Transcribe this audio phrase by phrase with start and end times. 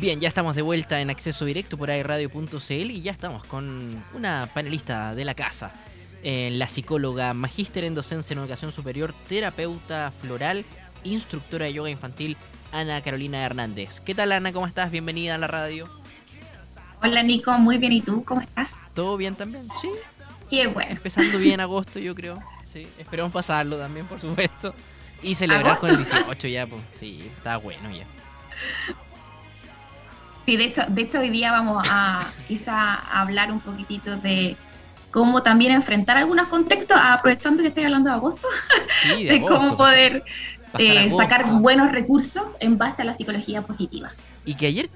[0.00, 4.48] Bien, ya estamos de vuelta en acceso directo por airradio.cl y ya estamos con una
[4.54, 5.72] panelista de la casa,
[6.22, 10.64] eh, la psicóloga, magíster en docencia en educación superior, terapeuta floral,
[11.04, 12.38] instructora de yoga infantil,
[12.72, 14.00] Ana Carolina Hernández.
[14.00, 14.54] ¿Qué tal Ana?
[14.54, 14.90] ¿Cómo estás?
[14.90, 15.86] Bienvenida a la radio.
[17.02, 17.92] Hola Nico, muy bien.
[17.92, 18.24] ¿Y tú?
[18.24, 18.70] ¿Cómo estás?
[18.94, 19.64] ¿Todo bien también?
[19.82, 19.90] Sí.
[20.48, 20.92] Qué bueno.
[20.92, 22.42] Empezando bien agosto, yo creo.
[22.72, 24.74] Sí, esperemos pasarlo también, por supuesto.
[25.22, 26.80] Y celebrar con el 18 ya, pues.
[26.98, 28.06] Sí, está bueno ya.
[30.46, 34.56] Sí, de hecho, de hecho hoy día vamos a quizá hablar un poquitito de
[35.10, 38.48] cómo también enfrentar algunos contextos, aprovechando que estoy hablando de agosto,
[39.16, 40.24] de, cómo poder
[40.78, 44.10] eh, sacar buenos recursos en base a la psicología positiva.
[44.44, 44.88] Y que ayer,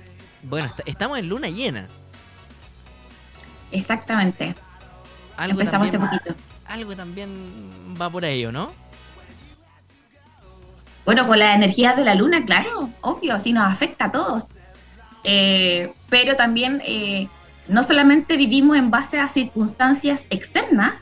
[0.42, 1.86] bueno, estamos en luna llena.
[3.70, 4.54] Exactamente.
[5.38, 6.34] Empezamos hace poquito.
[6.66, 7.28] Algo también
[8.00, 8.72] va por ello, ¿no?
[11.04, 14.53] Bueno, con la energía de la luna, claro, obvio, sí nos afecta a todos.
[15.24, 17.28] Eh, pero también eh,
[17.68, 21.00] no solamente vivimos en base a circunstancias externas,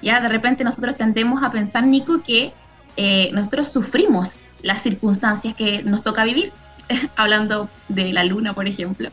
[0.00, 2.52] ya de repente nosotros tendemos a pensar, Nico, que
[2.96, 4.30] eh, nosotros sufrimos
[4.62, 6.52] las circunstancias que nos toca vivir,
[7.16, 9.10] hablando de la luna, por ejemplo.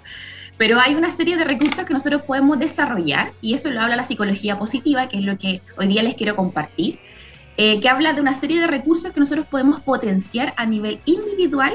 [0.58, 4.06] Pero hay una serie de recursos que nosotros podemos desarrollar, y eso lo habla la
[4.06, 6.98] psicología positiva, que es lo que hoy día les quiero compartir,
[7.58, 11.74] que habla de una serie de recursos que nosotros podemos potenciar a nivel individual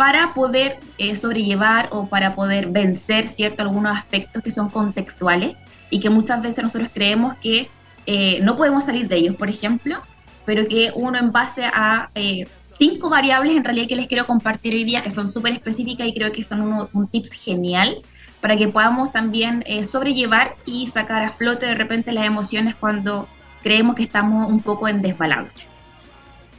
[0.00, 5.58] para poder eh, sobrellevar o para poder vencer cierto algunos aspectos que son contextuales
[5.90, 7.68] y que muchas veces nosotros creemos que
[8.06, 9.98] eh, no podemos salir de ellos, por ejemplo,
[10.46, 14.72] pero que uno en base a eh, cinco variables en realidad que les quiero compartir
[14.72, 18.00] hoy día, que son súper específicas y creo que son un tips genial
[18.40, 23.28] para que podamos también sobrellevar y sacar a flote de repente las emociones cuando
[23.62, 25.69] creemos que estamos un poco en desbalance.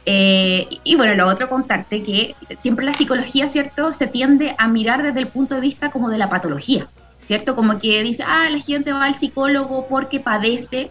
[0.04, 3.92] Eh, y bueno, lo otro contarte que siempre la psicología, ¿cierto?
[3.92, 6.86] Se tiende a mirar desde el punto de vista como de la patología,
[7.26, 7.54] ¿cierto?
[7.54, 10.90] Como que dice, ah, la gente va al psicólogo porque padece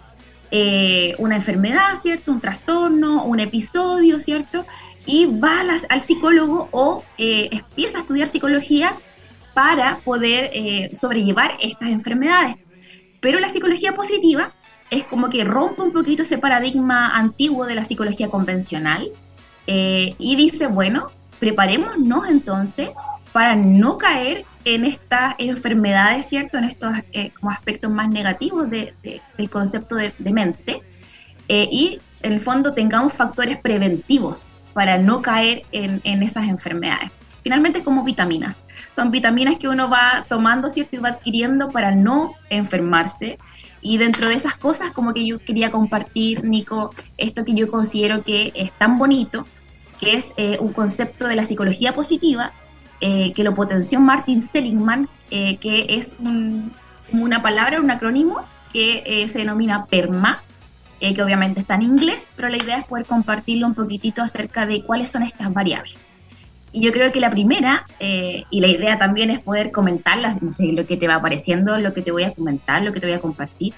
[0.50, 2.32] eh, una enfermedad, ¿cierto?
[2.32, 4.66] Un trastorno, un episodio, ¿cierto?
[5.06, 8.96] Y va al psicólogo o eh, empieza a estudiar psicología
[9.54, 12.56] para poder sobrellevar estas enfermedades.
[13.20, 14.54] Pero la psicología positiva
[14.92, 19.10] es como que rompe un poquito ese paradigma antiguo de la psicología convencional
[19.66, 21.08] eh, y dice, bueno,
[21.40, 22.90] preparémonos entonces
[23.32, 26.58] para no caer en estas enfermedades, ¿cierto?
[26.58, 28.94] En estos eh, como aspectos más negativos de,
[29.38, 30.82] del concepto de, mente
[31.48, 37.12] eh, y en el fondo tengamos factores preventivos para no caer en, en esas enfermedades.
[37.44, 38.62] Finalmente como vitaminas.
[38.94, 40.98] Son vitaminas que uno va tomando, ¿cierto?
[40.98, 43.40] Y va adquiriendo para no enfermarse,
[43.82, 48.24] y dentro de esas cosas, como que yo quería compartir, Nico, esto que yo considero
[48.24, 49.46] que es tan bonito,
[50.00, 52.52] que es eh, un concepto de la psicología positiva,
[53.02, 56.16] eh, que lo potenció Martin Seligman, eh, que es
[57.12, 60.42] una palabra, un acrónimo, que se denomina PERMA,
[61.00, 64.82] que obviamente está en inglés, pero la idea es poder compartirlo un poquitito acerca de
[64.84, 65.96] cuáles son estas variables.
[66.74, 70.52] Y yo creo que la primera, eh, y la idea también es poder comentarlas, no
[70.52, 73.08] sé, lo que te va apareciendo, lo que te voy a comentar, lo que te
[73.08, 73.74] voy a compartir.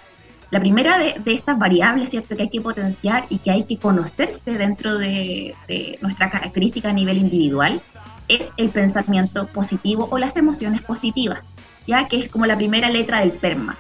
[0.52, 4.58] La primera de, estas variables, ¿cierto?, que hay que potenciar y que hay que conocerse
[4.60, 7.82] dentro de, de nuestra característica a nivel individual,
[8.28, 11.48] es el pensamiento positivo o las emociones positivas,
[11.88, 13.76] ya que es como la primera letra del PERMA.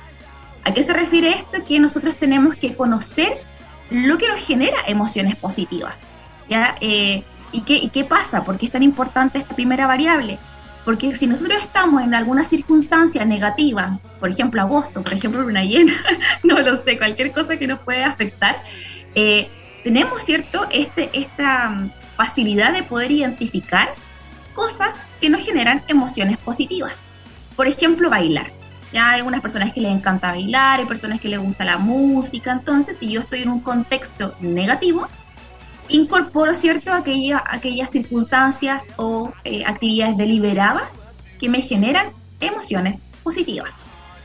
[0.64, 1.64] ¿A qué se refiere esto?
[1.64, 3.38] Que nosotros tenemos que conocer
[3.92, 5.94] lo que nos genera emociones positivas.
[6.50, 6.76] ¿ya?
[6.82, 7.24] Eh,
[7.54, 8.44] ¿Y qué, qué pasa?
[8.44, 10.40] ¿Por qué es tan importante esta primera variable?
[10.84, 15.94] Porque si nosotros estamos en alguna circunstancia negativa, por ejemplo agosto, por ejemplo una llena,
[16.44, 18.58] no lo sé, cualquier cosa que nos puede afectar,
[19.16, 19.48] eh,
[19.84, 23.90] tenemos, ¿cierto?, este, esta mm, facilidad de poder identificar
[24.54, 26.94] cosas que nos generan emociones positivas.
[27.56, 28.48] Por ejemplo, bailar.
[28.92, 32.52] Ya hay algunas personas que les encanta bailar, hay personas que les gusta la música,
[32.52, 35.08] entonces si yo estoy en un contexto negativo,
[35.90, 40.90] incorporo, ¿cierto?, aquellas, aquellas circunstancias o eh, actividades deliberadas
[41.40, 43.72] que me generan emociones positivas.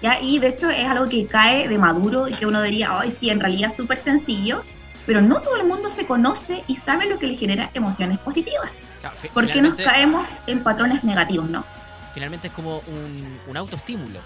[0.03, 0.21] ¿ya?
[0.21, 3.31] Y de hecho es algo que cae de maduro y que uno diría, ay, sí,
[3.31, 4.63] en realidad es súper sencillo,
[5.07, 8.71] pero no todo el mundo se conoce y sabe lo que le genera emociones positivas.
[9.33, 11.65] porque nos caemos en patrones negativos, no?
[12.15, 14.19] Finalmente es como un, un autoestímulo.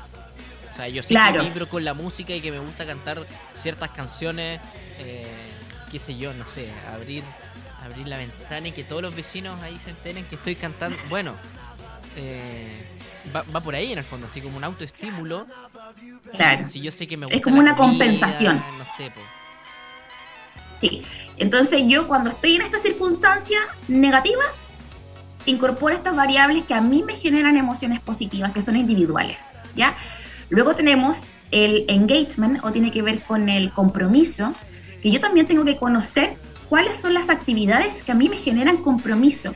[0.72, 3.18] O sea, yo sí que vibro con la música y que me gusta cantar
[3.54, 4.60] ciertas canciones.
[4.98, 5.51] Eh,
[5.92, 7.22] qué sé yo, no sé, abrir,
[7.84, 10.96] abrir la ventana y que todos los vecinos ahí se enteren que estoy cantando.
[11.10, 11.34] Bueno,
[12.16, 12.82] eh,
[13.36, 15.46] va, por ahí en el fondo, así como un autoestímulo.
[16.34, 16.66] Claro.
[16.66, 18.64] Si yo sé que me es como una compensación.
[18.78, 19.12] No sé,
[20.80, 21.02] Sí.
[21.36, 24.42] Entonces yo cuando estoy en esta circunstancia negativa,
[25.46, 29.38] incorporo estas variables que a mí me generan emociones positivas, que son individuales,
[29.76, 29.94] ¿ya?
[30.48, 31.18] Luego tenemos
[31.52, 34.52] el engagement, o tiene que ver con el compromiso,
[35.02, 36.36] que yo también tengo que conocer
[36.68, 39.54] cuáles son las actividades que a mí me generan compromiso.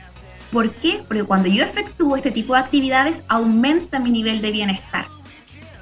[0.51, 1.01] ¿Por qué?
[1.07, 5.05] Porque cuando yo efectúo este tipo de actividades, aumenta mi nivel de bienestar.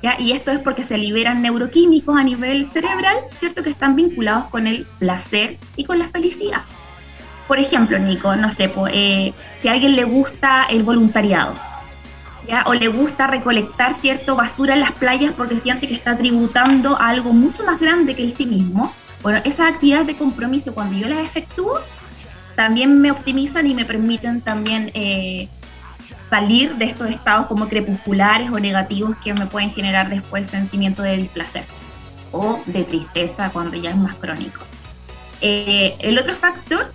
[0.01, 0.15] ¿ya?
[0.19, 3.63] Y esto es porque se liberan neuroquímicos a nivel cerebral, ¿cierto?
[3.63, 6.61] Que están vinculados con el placer y con la felicidad.
[7.47, 11.53] Por ejemplo, Nico, no sé, eh, si a alguien le gusta el voluntariado,
[12.47, 12.63] ¿ya?
[12.65, 17.09] o le gusta recolectar cierto basura en las playas porque siente que está tributando a
[17.09, 18.91] algo mucho más grande que el sí mismo,
[19.25, 21.79] bueno, esas actividades de compromiso, cuando yo las efectúo,
[22.55, 25.49] también me optimizan y me permiten también eh,
[26.29, 31.17] salir de estos estados como crepusculares o negativos que me pueden generar después sentimiento de
[31.17, 31.63] displacer
[32.29, 34.61] o de tristeza cuando ya es más crónico.
[35.41, 36.93] Eh, el otro factor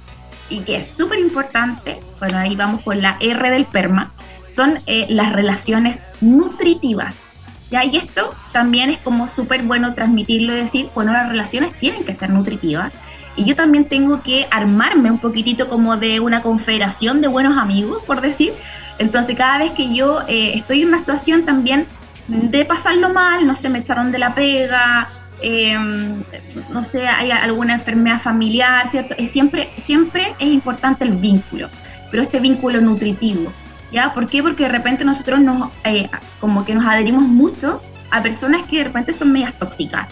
[0.49, 4.13] y que es súper importante, bueno, ahí vamos con la R del PERMA,
[4.49, 7.30] son eh, las relaciones nutritivas.
[7.71, 7.85] ¿Ya?
[7.85, 12.15] Y esto también es como súper bueno transmitirlo y decir, bueno, las relaciones tienen que
[12.15, 12.93] ser nutritivas.
[13.37, 18.03] Y yo también tengo que armarme un poquitito como de una confederación de buenos amigos,
[18.05, 18.53] por decir.
[18.99, 21.87] Entonces, cada vez que yo eh, estoy en una situación también
[22.29, 25.09] de pasarlo mal, no sé, me echaron de la pega,
[25.43, 26.23] Em,
[26.71, 29.15] no sé, hay alguna enfermedad familiar, ¿cierto?
[29.17, 31.69] Es siempre, siempre es importante el vínculo,
[32.11, 33.51] pero este vínculo nutritivo,
[33.93, 34.13] ¿ya?
[34.13, 34.43] ¿Por qué?
[34.43, 36.09] Porque de repente nosotros nos, eh,
[36.41, 40.09] como que nos adherimos mucho a personas que de repente son medias tóxicas.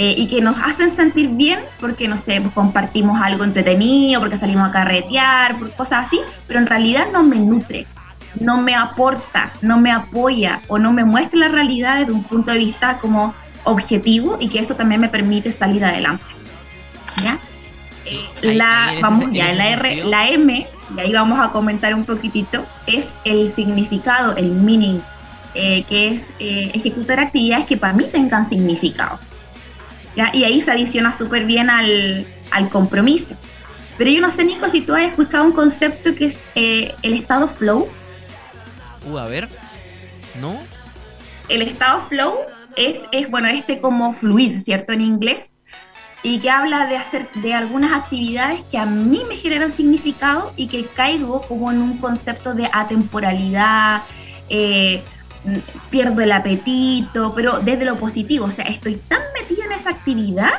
[0.00, 4.36] Eh, y que nos hacen sentir bien porque, no sé, pues compartimos algo entretenido, porque
[4.36, 7.84] salimos a carretear, por cosas así, pero en realidad no me nutre,
[8.38, 12.52] no me aporta, no me apoya o no me muestra la realidad desde un punto
[12.52, 13.34] de vista como
[13.64, 16.24] objetivo y que eso también me permite salir adelante.
[17.24, 17.40] ¿Ya?
[18.42, 20.66] la, vamos ya, la R, la M,
[20.96, 25.00] y ahí vamos a comentar un poquitito, es el significado, el meaning,
[25.54, 29.18] eh, que es eh, ejecutar actividades que para mí tengan significado.
[30.16, 30.30] ¿ya?
[30.32, 33.34] Y ahí se adiciona súper bien al, al, compromiso.
[33.96, 37.14] Pero yo no sé, Nico, si tú has escuchado un concepto que es eh, el
[37.14, 37.88] estado flow.
[39.10, 39.48] Uh, a ver,
[40.40, 40.56] ¿no?
[41.48, 42.34] El estado flow
[42.76, 44.92] es, bueno, este como fluir, ¿cierto?
[44.92, 45.54] En inglés,
[46.22, 50.66] y que habla de hacer de algunas actividades que a mí me generan significado y
[50.66, 54.02] que caigo como en un concepto de atemporalidad,
[54.48, 55.02] eh,
[55.90, 60.54] pierdo el apetito, pero desde lo positivo, o sea, estoy tan metida en esa actividad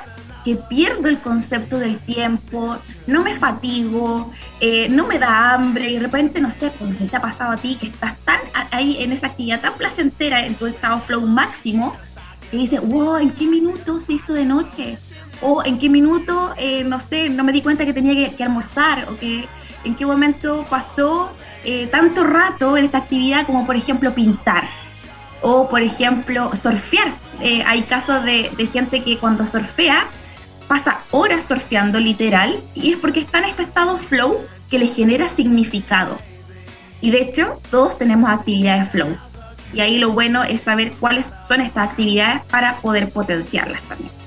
[0.46, 2.78] que pierdo el concepto del tiempo,
[3.08, 7.06] no me fatigo, eh, no me da hambre y de repente, no sé, pues se
[7.08, 8.40] te ha pasado a ti que estás tan
[8.72, 11.96] ahí en esa actividad tan placentera, en tu estado flow máximo,
[12.50, 14.98] que dice, wow, ¿en qué minuto se hizo de noche?
[15.42, 19.08] O en qué minuto, eh, no sé, no me di cuenta que tenía que, almorzar,
[19.10, 19.48] o que
[19.84, 21.32] en qué momento pasó
[21.64, 24.68] eh, tanto rato en esta actividad como por ejemplo pintar,
[25.42, 27.14] o por ejemplo surfear.
[27.42, 30.08] Eh, hay casos de, de gente que cuando surfea
[30.68, 34.38] pasa horas surfeando literal y es porque está en este estado flow
[34.70, 36.18] que le genera significado.
[37.02, 39.18] Y de hecho, todos tenemos actividades flow
[39.74, 44.19] y ahí lo bueno es saber cuáles son estas actividades para poder potenciarlas también.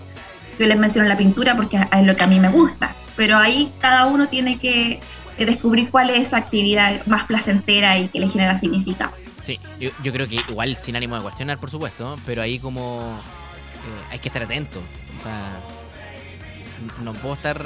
[0.62, 3.72] Yo les menciono la pintura porque es lo que a mí me gusta, pero ahí
[3.81, 5.00] cada uno tiene que
[5.36, 9.10] descubrir cuál es esa actividad más placentera y que le genera significado.
[9.44, 14.12] Sí, yo, creo que igual sin ánimo de cuestionar, por supuesto, pero ahí como eh,
[14.12, 14.78] hay que estar atento.
[15.19, 17.60] O sea, no puedo estar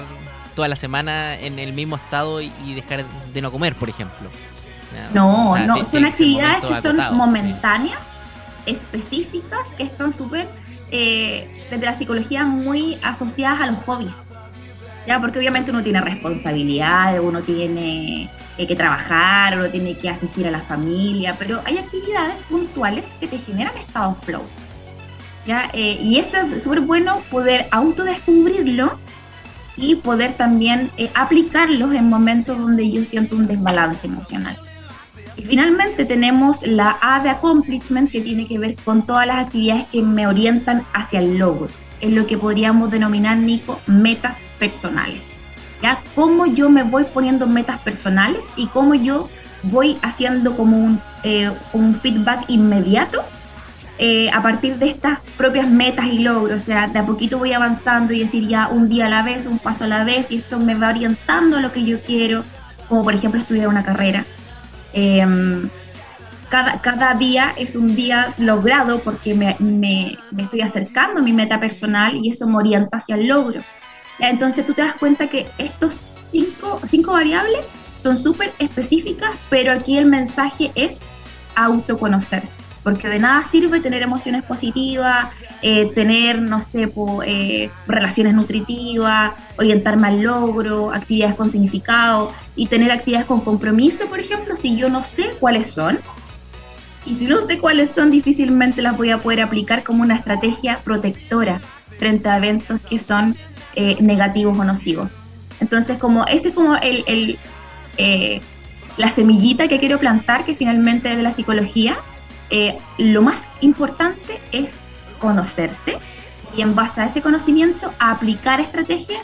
[0.55, 4.31] toda la semana en el mismo estado y dejar de no comer, por ejemplo.
[5.13, 8.01] No, no, son actividades que son momentáneas,
[8.65, 10.49] específicas, que están súper,
[10.91, 14.15] eh, desde la psicología, muy asociadas a los hobbies.
[15.07, 15.21] ¿ya?
[15.21, 20.51] Porque obviamente uno tiene responsabilidades, uno tiene eh, que trabajar, uno tiene que asistir a
[20.51, 24.43] la familia, pero hay actividades puntuales que te generan estado flow.
[25.47, 25.69] ¿ya?
[25.73, 28.99] Eh, y eso es súper bueno poder autodescubrirlo
[29.77, 34.57] y poder también aplicarlos en momentos donde yo siento un desbalance emocional.
[35.37, 39.87] Y finalmente tenemos la A de accomplishment que tiene que ver con todas las actividades
[39.89, 41.69] que me orientan hacia el logro.
[42.01, 45.35] Es lo que podríamos denominar, Nico, metas personales.
[45.83, 46.03] ¿Ya?
[46.15, 49.29] Cómo yo me voy poniendo metas personales y cómo yo
[49.65, 53.23] voy haciendo como un, eh, un feedback inmediato
[53.99, 56.63] eh, a partir de estas propias metas y logros.
[56.63, 59.47] O sea, de a poquito voy avanzando y decir ya un día a la vez,
[59.47, 62.45] un paso a la vez, y esto me va orientando a lo que yo quiero,
[62.89, 64.25] como por ejemplo estudiar una carrera.
[64.99, 65.69] Em,
[66.49, 71.61] cada, cada día es un día logrado porque me, me, estoy acercando a mi meta
[71.61, 73.61] personal y eso me orienta hacia el logro.
[74.19, 75.93] Entonces tú te das cuenta que estos
[76.31, 77.61] cinco, cinco variables
[77.99, 81.01] son súper específicas, pero aquí el mensaje es
[81.57, 85.27] autoconocerse, porque de nada sirve tener emociones positivas,
[85.63, 86.93] eh, tener, no sé,
[87.25, 94.21] eh, relaciones nutritivas, orientarme al logro, actividades con significado y tener actividades con compromiso, por
[94.21, 95.99] ejemplo, si yo no sé cuáles son.
[97.07, 100.81] Y si no sé cuáles son, difícilmente las voy a poder aplicar como una estrategia
[100.85, 101.61] protectora
[101.99, 103.35] frente a eventos que son
[103.75, 105.09] eh, negativos o nocivos.
[105.61, 107.39] Entonces, como ese es como el,
[108.97, 111.97] la semillita que quiero plantar, que finalmente es de la psicología,
[112.99, 114.75] lo más importante es
[115.19, 115.99] conocerse
[116.57, 119.21] y en base a ese conocimiento aplicar estrategias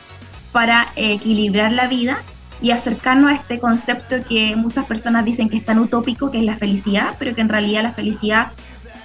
[0.53, 2.19] para equilibrar la vida
[2.61, 6.45] y acercarnos a este concepto que muchas personas dicen que es tan utópico, que es
[6.45, 8.53] la felicidad, pero que en realidad la felicidad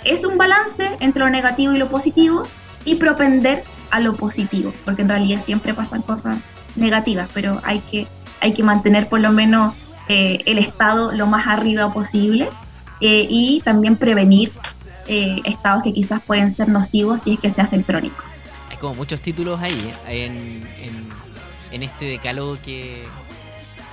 [0.03, 2.43] es un balance entre lo negativo y lo positivo
[2.85, 6.37] y propender a lo positivo, porque en realidad siempre pasan cosas
[6.75, 8.07] negativas, pero hay que,
[8.41, 9.73] hay que mantener por lo menos
[10.07, 12.49] eh, el estado lo más arriba posible
[13.01, 14.51] eh, y también prevenir
[15.07, 18.25] eh, estados que quizás pueden ser nocivos si es que se hacen crónicos.
[18.69, 20.25] Hay como muchos títulos ahí ¿eh?
[20.25, 21.07] en,
[21.71, 23.03] en, este decálogo que,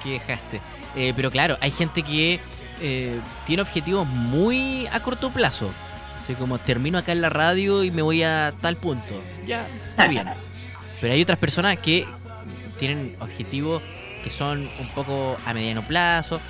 [0.02, 0.60] que dejaste.
[0.96, 2.40] Eh, pero claro, hay gente que
[3.46, 5.70] tiene objetivos muy a corto plazo.
[6.22, 9.20] Así como termino acá en la radio y me voy a tal punto.
[9.46, 10.26] Ya, está bien.
[11.00, 12.06] Pero hay otras personas que
[12.78, 13.82] tienen objetivos
[14.22, 16.40] que son un poco a mediano plazo,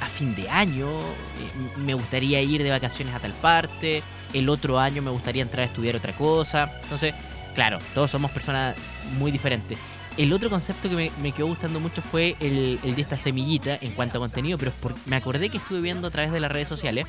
[0.00, 4.78] a, fin de año eh, me gustaría ir de vacaciones a tal parte, el otro
[4.78, 6.70] año me gustaría entrar a estudiar otra cosa.
[6.82, 7.14] Entonces,
[7.54, 8.74] claro, todos somos personas
[9.18, 9.78] muy diferentes.
[10.16, 14.16] El otro concepto que me, quedó gustando mucho fue el, de esta semillita en cuanto
[14.16, 14.72] a contenido, pero
[15.04, 17.06] me acordé que estuve viendo a través de las redes sociales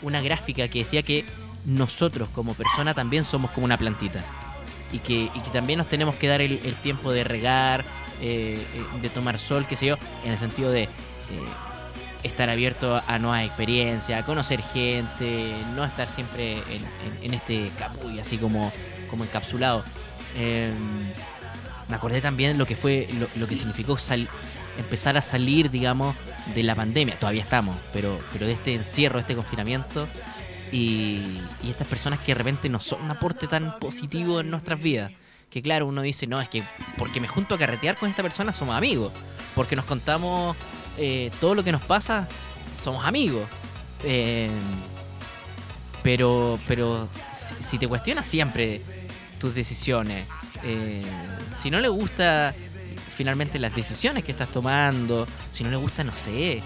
[0.00, 1.26] una gráfica que decía que
[1.66, 4.24] nosotros como persona también somos como una plantita.
[4.92, 7.84] Y que, también nos tenemos que dar el, tiempo de regar,
[8.22, 10.88] eh, eh, de tomar sol, qué sé yo, en el sentido de
[12.22, 16.58] estar abierto a nuevas experiencias, a conocer gente, no estar siempre
[17.22, 18.72] en, este capullo así como,
[19.08, 19.84] como encapsulado.
[20.36, 20.74] Em,
[21.88, 23.96] me acordé también lo que fue, lo, que significó
[24.78, 26.14] empezar a salir, digamos,
[26.54, 27.16] de la pandemia.
[27.18, 30.06] Todavía estamos, pero, pero de este encierro, este confinamiento.
[30.70, 34.82] Y, y estas personas que de repente no son un aporte tan positivo en nuestras
[34.82, 35.12] vidas.
[35.48, 36.62] Que claro, uno dice, no, es que
[36.98, 39.12] porque me junto a carretear con esta persona somos amigos.
[39.54, 40.56] Porque nos contamos
[40.98, 42.28] eh, todo lo que nos pasa,
[42.82, 43.48] somos amigos.
[44.04, 44.50] Eh,
[46.02, 47.08] pero pero
[47.60, 48.80] si, te cuestionas siempre
[49.38, 50.26] tus decisiones,
[50.62, 51.02] eh,
[51.60, 52.54] si no le gusta
[53.16, 56.62] finalmente las decisiones que estás tomando, si no le gusta, no sé,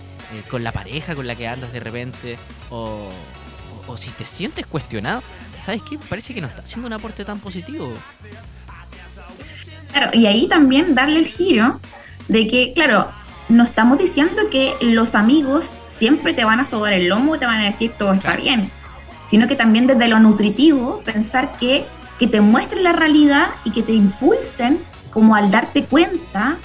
[0.51, 2.37] con la pareja con la que andas de repente,
[2.71, 3.09] o,
[3.87, 5.23] o, si te sientes cuestionado,
[5.65, 5.99] ¿sabes qué?
[6.11, 7.95] Parece que no está haciendo un aporte tan positivo.
[9.93, 11.81] Claro, y ahí también darle el giro
[12.29, 13.11] de que, claro,
[13.49, 17.47] no estamos diciendo que los amigos siempre te van a sobar el lomo y te
[17.47, 18.71] van a decir todo está bien,
[19.31, 21.85] sino que también desde lo nutritivo pensar que,
[22.19, 24.79] que te muestren la realidad y que te impulsen
[25.13, 26.57] como al darte cuenta,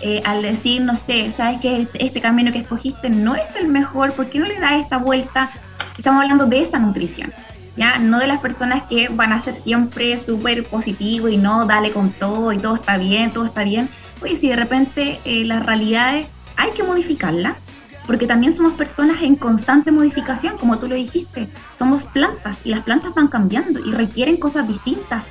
[0.00, 3.68] eh, al decir, no sé, sabes que este, este, camino que escogiste no es el
[3.68, 5.50] mejor, ¿por qué no le das esta vuelta?
[5.98, 7.32] Estamos hablando de esa nutrición.
[7.76, 7.98] ¿Ya?
[7.98, 12.10] No de las personas que van a ser siempre súper positivo y no, dale con
[12.10, 13.88] todo y todo está bien, todo está bien,
[14.20, 17.56] oye, si de repente eh, las realidades hay que modificarlas,
[18.06, 21.48] porque también somos personas en constante modificación, como tú lo dijiste,
[21.78, 25.24] somos plantas y las plantas van cambiando y requieren cosas distintas,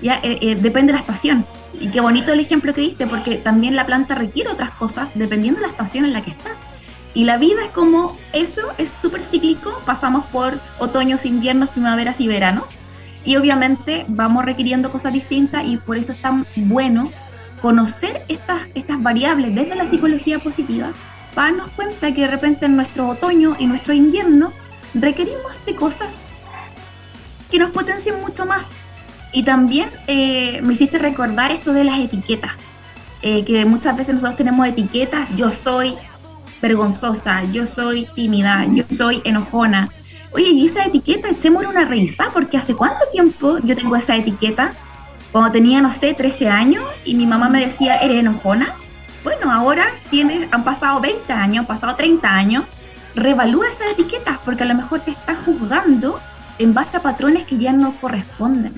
[0.00, 1.44] ya eh, eh, depende de la estación.
[1.78, 5.60] Y qué bonito el ejemplo que diste, porque también la planta requiere otras cosas dependiendo
[5.60, 6.50] de la estación en la que está.
[7.12, 12.26] Y la vida es como eso, es súper cíclico, pasamos por otoños, inviernos, primaveras y
[12.26, 12.64] veranos,
[13.24, 17.10] y obviamente vamos requiriendo cosas distintas y por eso es tan bueno
[17.64, 20.92] conocer estas, estas variables desde la psicología positiva
[21.34, 24.52] para darnos cuenta que de repente en nuestro otoño y nuestro invierno
[24.92, 26.14] requerimos de cosas
[27.50, 28.66] que nos potencien mucho más.
[29.32, 32.52] Y también eh, me hiciste recordar esto de las etiquetas,
[33.22, 35.94] eh, que muchas veces nosotros tenemos etiquetas, yo soy
[36.60, 39.88] vergonzosa, yo soy tímida, yo soy enojona.
[40.32, 44.74] Oye, y esa etiqueta, echémosle una risa, porque hace cuánto tiempo yo tengo esa etiqueta
[45.34, 48.72] cuando tenía, no sé, 13 años y mi mamá me decía, ¿eres enojona?
[49.24, 52.64] Bueno, ahora tienes, han pasado 20 años, han pasado 30 años,
[53.16, 56.20] revalúa esas etiquetas porque a lo mejor te estás juzgando
[56.60, 58.72] en base a patrones que ya no corresponden,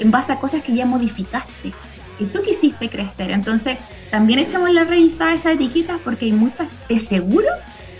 [0.00, 1.72] en base a cosas que ya modificaste,
[2.18, 3.30] que tú quisiste crecer.
[3.30, 3.78] Entonces,
[4.10, 7.46] también echamos la revisada esas etiquetas porque hay muchas, de seguro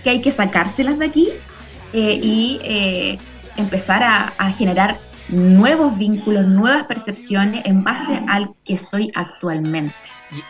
[0.03, 1.29] que hay que sacárselas de aquí
[1.93, 3.19] eh, y eh,
[3.57, 4.97] empezar a, a generar
[5.33, 9.95] nuevos vínculos, nuevas percepciones en base al que soy actualmente.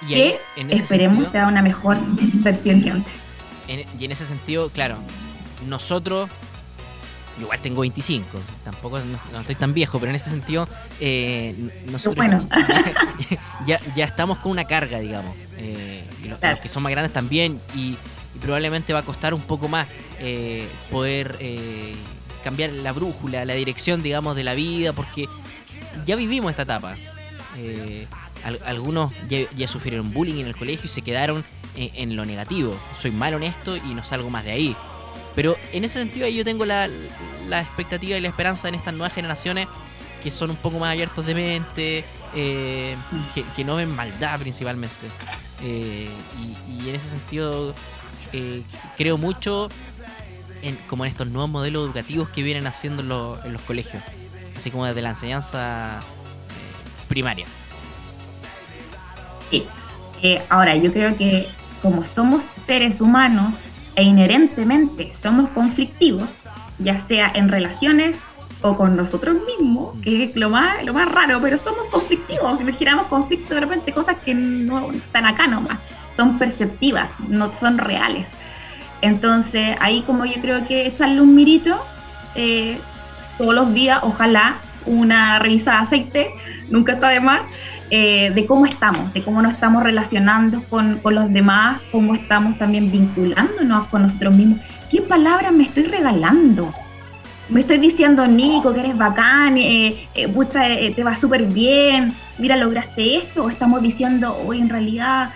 [0.03, 1.97] Y, que esperemos sea una mejor
[2.35, 3.13] versión que antes.
[3.99, 4.99] y en ese sentido, claro,
[5.67, 6.29] nosotros,
[7.41, 8.27] igual tengo 25,
[8.63, 8.99] tampoco
[9.33, 10.69] no, estoy tan viejo, pero en ese sentido,
[11.01, 11.55] eh,
[11.91, 12.27] nosotros
[13.67, 15.35] ya, ya, estamos con una carga, digamos.
[15.57, 17.97] Eh, los, que son más grandes también, y,
[18.41, 19.87] probablemente va a costar un poco más
[20.19, 21.37] eh, poder
[22.43, 25.29] cambiar la brújula, la dirección, digamos, de la vida, porque
[26.07, 26.97] ya vivimos esta etapa.
[28.65, 31.45] algunos ya, sufrieron bullying en el colegio y se quedaron
[31.77, 32.77] en, lo negativo.
[33.01, 34.77] Soy mal honesto y no salgo más de ahí.
[35.35, 36.89] Pero en ese sentido yo tengo la,
[37.51, 39.69] expectativa y la esperanza en estas nuevas generaciones
[40.23, 42.05] que son un poco más abiertos de mente,
[42.35, 42.95] eh,
[43.57, 45.07] que, no ven maldad principalmente.
[45.63, 46.09] Eh,
[46.69, 47.75] y, en ese sentido
[48.33, 48.63] eh,
[48.97, 49.69] creo mucho
[50.63, 54.03] en, como en estos nuevos modelos educativos que vienen haciendo en los colegios,
[54.57, 56.01] así como desde la enseñanza
[57.09, 57.47] primaria.
[59.51, 59.67] Sí.
[60.49, 61.49] ahora, yo creo que
[61.83, 63.55] como somos seres humanos
[63.97, 66.39] e inherentemente somos conflictivos,
[66.79, 68.19] ya sea en relaciones
[68.63, 72.73] o con nosotros mismos, que es lo más, lo más raro, pero somos conflictivos, que
[72.73, 75.81] giramos conflicto de repente, cosas que no están acá nomás,
[76.15, 78.27] son perceptivas, no son reales.
[79.03, 81.83] Entonces, ahí como yo creo que echarle un mirito
[82.35, 82.79] eh,
[83.39, 86.31] todos los días, ojalá una revisada de aceite,
[86.71, 87.43] nunca está de más,
[87.91, 92.91] eh, de cómo estamos, de cómo nos estamos relacionando con, los demás, cómo estamos también
[92.91, 94.61] vinculándonos con nosotros mismos.
[94.91, 96.73] ¿Qué palabras me estoy regalando?
[97.49, 102.57] Me estoy diciendo, Nico, que eres bacán, eh, eh, eh te va súper bien, mira,
[102.57, 105.31] lograste esto, o estamos diciendo, hoy en realidad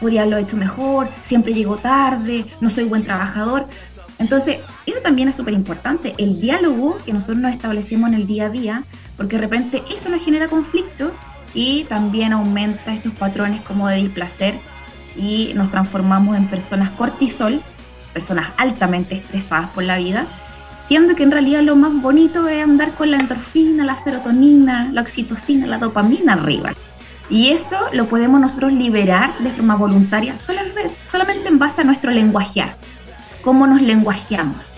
[0.00, 3.66] podría haberlo hecho mejor, siempre llego tarde, no soy buen trabajador.
[4.18, 8.46] Entonces, eso también es súper importante, el diálogo que nosotros nos establecemos en el día
[8.46, 8.82] a día,
[9.16, 11.12] porque de repente eso nos genera conflicto
[11.54, 14.54] y también aumenta estos patrones como de displacer
[15.16, 17.60] y nos transformamos en personas cortisol,
[18.12, 20.26] personas altamente estresadas por la vida,
[20.86, 25.02] siendo que en realidad lo más bonito es andar con la endorfina, la serotonina, la
[25.02, 26.72] oxitocina, la dopamina arriba.
[27.28, 32.76] Y eso lo podemos nosotros liberar de forma voluntaria solamente en base a nuestro lenguajear,
[33.42, 34.72] cómo nos lenguajeamos.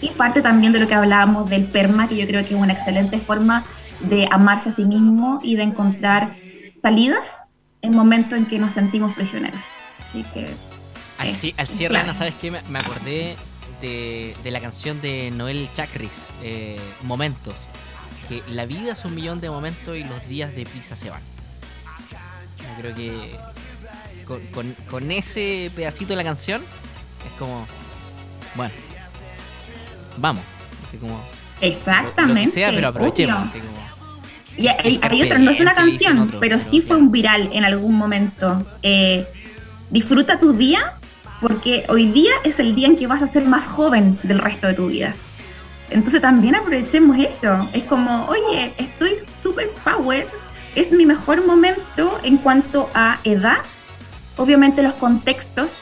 [0.00, 2.72] Y parte también de lo que hablábamos del PERMA, que yo creo que es una
[2.72, 3.64] excelente forma
[4.00, 6.28] de amarse a sí mismo y de encontrar
[6.80, 7.36] salidas
[7.82, 9.60] en momentos en que nos sentimos prisioneros.
[10.02, 10.48] Así que...
[11.18, 12.50] Al, cierre, Ana, ¿sabes qué?
[12.50, 13.36] Me, acordé
[13.80, 16.10] de, la canción de Noel Chakris,
[16.42, 17.54] eh, Momentos.
[18.28, 21.22] Que la vida es un millón de momentos y los días de prisa se van.
[22.62, 23.30] Yo creo que
[24.88, 26.62] con, ese pedacito de la canción
[27.26, 27.66] es como,
[28.54, 28.72] bueno,
[30.16, 30.42] vamos.
[30.86, 31.20] Así como,
[31.60, 32.52] Exactamente.
[32.52, 33.50] sea, pero aprovechemos.
[34.56, 38.64] Y hay, otra, no es una canción, pero sí fue un viral en algún momento.
[38.82, 39.26] Eh,
[39.90, 40.94] disfruta tu día
[41.40, 44.66] porque hoy día es el día en que vas a ser más joven del resto
[44.66, 45.14] de tu vida.
[45.90, 47.68] Entonces también aprovechemos eso.
[47.72, 50.26] Es como, oye, estoy super power,
[50.74, 53.58] es mi mejor momento en cuanto a edad.
[54.36, 55.72] Obviamente los contextos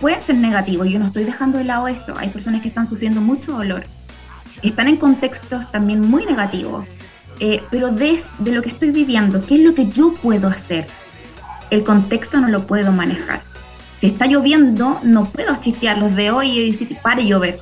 [0.00, 2.14] pueden ser negativos, yo no estoy dejando de lado eso.
[2.16, 3.84] Hay personas que están sufriendo mucho dolor,
[4.62, 6.86] están en contextos también muy negativos
[7.40, 10.86] eh, pero desde lo que estoy viviendo, ¿qué es lo que yo puedo hacer?
[11.70, 13.42] El contexto no lo puedo manejar.
[14.00, 17.60] Si está lloviendo, no puedo chistear los de hoy y decir, para llover.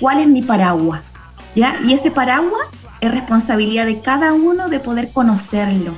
[0.00, 1.02] ¿Cuál es mi paraguas?
[1.54, 1.78] ¿Ya?
[1.82, 2.66] Y ese paraguas
[3.00, 5.94] es responsabilidad de cada uno de poder conocerlo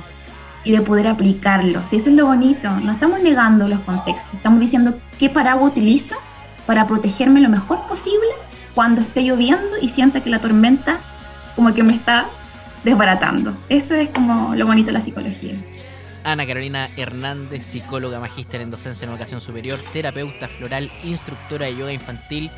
[0.63, 1.81] y de poder aplicarlo.
[1.89, 6.15] Si eso es lo bonito, no estamos negando los contextos, estamos diciendo qué paraguas utilizo
[6.65, 8.29] para protegerme lo mejor posible
[8.75, 10.99] cuando esté lloviendo y sienta que la tormenta
[11.55, 12.27] como que me está
[12.83, 13.53] desbaratando.
[13.69, 15.55] Eso es como lo bonito de la psicología.
[16.23, 21.93] Ana Carolina Hernández, psicóloga magíster en docencia en educación superior, terapeuta floral, instructora de yoga
[21.93, 22.51] infantil.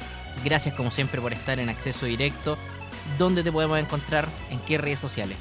[0.43, 2.57] Gracias como siempre por estar en acceso directo.
[3.17, 4.27] ¿Dónde te podemos encontrar?
[4.49, 5.37] ¿En qué redes sociales?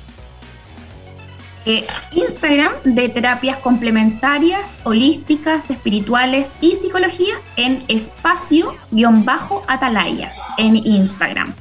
[1.66, 11.52] Eh, Instagram de terapias complementarias, holísticas, espirituales y psicología en espacio-atalaya en Instagram.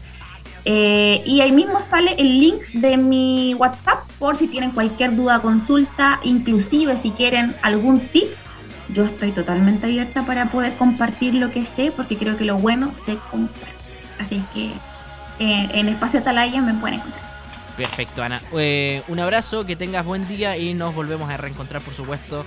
[0.63, 5.41] Eh, y ahí mismo sale el link de mi WhatsApp por si tienen cualquier duda,
[5.41, 8.45] consulta, inclusive si quieren algún tips.
[8.89, 12.93] Yo estoy totalmente abierta para poder compartir lo que sé porque creo que lo bueno
[12.93, 13.67] se comparte.
[14.19, 14.67] Así que
[15.39, 17.28] eh, en Espacio Atalaya me pueden encontrar.
[17.79, 18.41] Perfecto, Ana.
[18.57, 22.45] Eh, un abrazo, que tengas buen día y nos volvemos a reencontrar, por supuesto,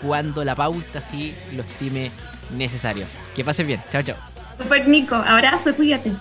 [0.00, 2.12] cuando la pauta sí lo estime
[2.56, 3.04] necesario.
[3.34, 3.82] Que pasen bien.
[3.90, 4.16] Chao, chao.
[4.56, 6.12] Super Nico, abrazo, cuídate.